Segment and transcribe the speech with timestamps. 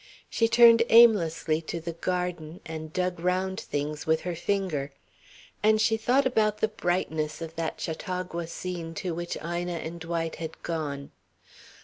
[0.31, 4.91] She turned aimlessly to the garden and dug round things with her finger.
[5.61, 10.37] And she thought about the brightness of that Chautauqua scene to which Ina and Dwight
[10.37, 11.11] had gone.